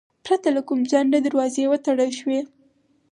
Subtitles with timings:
[0.25, 2.39] پرته له کوم ځنډه دروازې وتړل شوې.